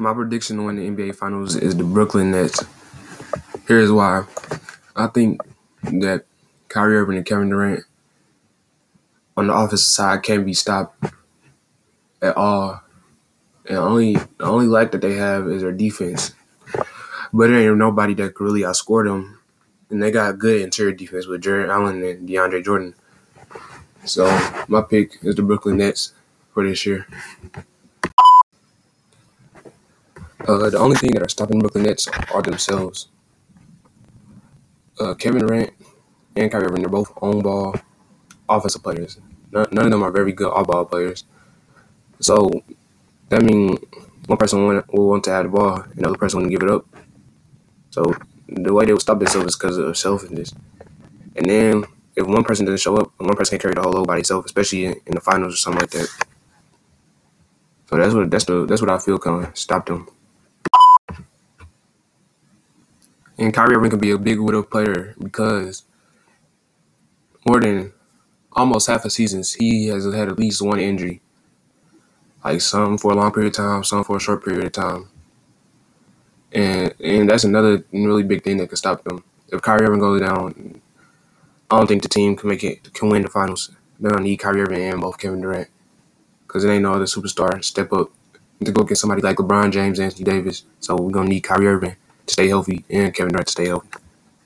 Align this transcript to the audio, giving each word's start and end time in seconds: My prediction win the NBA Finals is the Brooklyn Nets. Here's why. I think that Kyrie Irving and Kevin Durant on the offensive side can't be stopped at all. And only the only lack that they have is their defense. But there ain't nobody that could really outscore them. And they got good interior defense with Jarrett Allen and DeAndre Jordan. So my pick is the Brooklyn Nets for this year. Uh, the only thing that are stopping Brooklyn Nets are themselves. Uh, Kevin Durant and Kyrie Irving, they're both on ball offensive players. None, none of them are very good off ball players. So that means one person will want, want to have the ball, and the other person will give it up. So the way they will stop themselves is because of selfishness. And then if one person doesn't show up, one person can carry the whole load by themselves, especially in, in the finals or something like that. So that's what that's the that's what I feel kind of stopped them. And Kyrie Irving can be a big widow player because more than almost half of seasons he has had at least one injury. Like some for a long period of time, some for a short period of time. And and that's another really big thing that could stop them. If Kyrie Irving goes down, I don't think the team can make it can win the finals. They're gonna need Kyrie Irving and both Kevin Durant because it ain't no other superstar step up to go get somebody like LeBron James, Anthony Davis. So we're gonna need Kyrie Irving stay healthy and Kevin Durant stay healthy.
My 0.00 0.14
prediction 0.14 0.64
win 0.64 0.76
the 0.76 0.88
NBA 0.88 1.14
Finals 1.14 1.56
is 1.56 1.76
the 1.76 1.84
Brooklyn 1.84 2.30
Nets. 2.30 2.64
Here's 3.68 3.92
why. 3.92 4.24
I 4.96 5.08
think 5.08 5.42
that 5.82 6.24
Kyrie 6.70 6.96
Irving 6.96 7.18
and 7.18 7.26
Kevin 7.26 7.50
Durant 7.50 7.84
on 9.36 9.48
the 9.48 9.52
offensive 9.52 9.80
side 9.80 10.22
can't 10.22 10.46
be 10.46 10.54
stopped 10.54 11.04
at 12.22 12.34
all. 12.34 12.82
And 13.68 13.76
only 13.76 14.14
the 14.14 14.44
only 14.44 14.68
lack 14.68 14.92
that 14.92 15.02
they 15.02 15.16
have 15.16 15.46
is 15.48 15.60
their 15.60 15.70
defense. 15.70 16.32
But 17.30 17.48
there 17.48 17.68
ain't 17.68 17.76
nobody 17.76 18.14
that 18.14 18.34
could 18.34 18.44
really 18.44 18.62
outscore 18.62 19.04
them. 19.04 19.38
And 19.90 20.02
they 20.02 20.10
got 20.10 20.38
good 20.38 20.62
interior 20.62 20.92
defense 20.92 21.26
with 21.26 21.42
Jarrett 21.42 21.68
Allen 21.68 22.02
and 22.02 22.26
DeAndre 22.26 22.64
Jordan. 22.64 22.94
So 24.06 24.24
my 24.66 24.80
pick 24.80 25.18
is 25.20 25.34
the 25.34 25.42
Brooklyn 25.42 25.76
Nets 25.76 26.14
for 26.54 26.66
this 26.66 26.86
year. 26.86 27.06
Uh, 30.46 30.70
the 30.70 30.78
only 30.78 30.96
thing 30.96 31.12
that 31.12 31.22
are 31.22 31.28
stopping 31.28 31.58
Brooklyn 31.58 31.84
Nets 31.84 32.08
are 32.32 32.42
themselves. 32.42 33.08
Uh, 34.98 35.14
Kevin 35.14 35.40
Durant 35.46 35.72
and 36.36 36.50
Kyrie 36.50 36.66
Irving, 36.66 36.82
they're 36.82 36.88
both 36.88 37.12
on 37.22 37.40
ball 37.40 37.74
offensive 38.48 38.82
players. 38.82 39.18
None, 39.52 39.66
none 39.72 39.86
of 39.86 39.90
them 39.90 40.02
are 40.02 40.10
very 40.10 40.32
good 40.32 40.50
off 40.50 40.66
ball 40.66 40.84
players. 40.84 41.24
So 42.20 42.50
that 43.28 43.42
means 43.42 43.78
one 44.26 44.38
person 44.38 44.60
will 44.60 44.74
want, 44.74 44.92
want 44.92 45.24
to 45.24 45.30
have 45.30 45.44
the 45.44 45.50
ball, 45.50 45.80
and 45.80 45.94
the 45.96 46.08
other 46.08 46.18
person 46.18 46.42
will 46.42 46.48
give 46.48 46.62
it 46.62 46.70
up. 46.70 46.86
So 47.90 48.14
the 48.48 48.72
way 48.72 48.86
they 48.86 48.92
will 48.92 49.00
stop 49.00 49.18
themselves 49.18 49.48
is 49.48 49.56
because 49.56 49.78
of 49.78 49.96
selfishness. 49.96 50.54
And 51.36 51.46
then 51.46 51.84
if 52.16 52.26
one 52.26 52.44
person 52.44 52.66
doesn't 52.66 52.80
show 52.80 52.96
up, 52.96 53.12
one 53.18 53.36
person 53.36 53.58
can 53.58 53.62
carry 53.62 53.74
the 53.74 53.82
whole 53.82 53.92
load 53.92 54.06
by 54.06 54.16
themselves, 54.16 54.46
especially 54.46 54.86
in, 54.86 54.94
in 55.06 55.14
the 55.14 55.20
finals 55.20 55.54
or 55.54 55.56
something 55.56 55.80
like 55.80 55.90
that. 55.90 56.08
So 57.88 57.96
that's 57.96 58.14
what 58.14 58.30
that's 58.30 58.44
the 58.44 58.66
that's 58.66 58.80
what 58.80 58.90
I 58.90 58.98
feel 58.98 59.18
kind 59.18 59.46
of 59.46 59.56
stopped 59.56 59.88
them. 59.88 60.08
And 63.40 63.54
Kyrie 63.54 63.74
Irving 63.74 63.90
can 63.90 63.98
be 64.00 64.10
a 64.10 64.18
big 64.18 64.38
widow 64.38 64.62
player 64.62 65.14
because 65.18 65.84
more 67.46 67.58
than 67.58 67.94
almost 68.52 68.86
half 68.86 69.06
of 69.06 69.12
seasons 69.12 69.54
he 69.54 69.86
has 69.86 70.04
had 70.04 70.28
at 70.28 70.38
least 70.38 70.60
one 70.60 70.78
injury. 70.78 71.22
Like 72.44 72.60
some 72.60 72.98
for 72.98 73.12
a 73.12 73.14
long 73.14 73.32
period 73.32 73.48
of 73.48 73.56
time, 73.56 73.82
some 73.82 74.04
for 74.04 74.18
a 74.18 74.20
short 74.20 74.44
period 74.44 74.66
of 74.66 74.72
time. 74.72 75.08
And 76.52 76.94
and 77.00 77.30
that's 77.30 77.44
another 77.44 77.82
really 77.92 78.24
big 78.24 78.44
thing 78.44 78.58
that 78.58 78.68
could 78.68 78.76
stop 78.76 79.04
them. 79.04 79.24
If 79.48 79.62
Kyrie 79.62 79.86
Irving 79.86 80.00
goes 80.00 80.20
down, 80.20 80.82
I 81.70 81.78
don't 81.78 81.86
think 81.86 82.02
the 82.02 82.10
team 82.10 82.36
can 82.36 82.50
make 82.50 82.62
it 82.62 82.92
can 82.92 83.08
win 83.08 83.22
the 83.22 83.30
finals. 83.30 83.70
They're 83.98 84.10
gonna 84.10 84.22
need 84.22 84.36
Kyrie 84.36 84.60
Irving 84.60 84.82
and 84.82 85.00
both 85.00 85.16
Kevin 85.16 85.40
Durant 85.40 85.68
because 86.46 86.62
it 86.64 86.70
ain't 86.70 86.82
no 86.82 86.92
other 86.92 87.06
superstar 87.06 87.64
step 87.64 87.90
up 87.94 88.10
to 88.62 88.70
go 88.70 88.84
get 88.84 88.98
somebody 88.98 89.22
like 89.22 89.38
LeBron 89.38 89.72
James, 89.72 89.98
Anthony 89.98 90.24
Davis. 90.24 90.64
So 90.80 90.94
we're 90.96 91.10
gonna 91.10 91.30
need 91.30 91.40
Kyrie 91.40 91.68
Irving 91.68 91.96
stay 92.30 92.48
healthy 92.48 92.84
and 92.90 93.14
Kevin 93.14 93.32
Durant 93.32 93.48
stay 93.48 93.68
healthy. 93.68 93.99